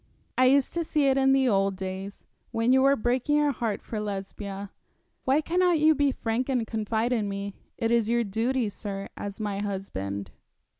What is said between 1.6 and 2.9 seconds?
days, when you